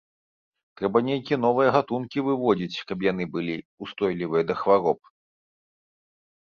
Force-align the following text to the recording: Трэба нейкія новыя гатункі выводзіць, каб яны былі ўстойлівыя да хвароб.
Трэба 0.79 0.97
нейкія 1.09 1.37
новыя 1.45 1.69
гатункі 1.77 2.25
выводзіць, 2.29 2.83
каб 2.91 3.07
яны 3.11 3.23
былі 3.37 3.55
ўстойлівыя 3.89 4.43
да 4.53 4.61
хвароб. 4.65 4.99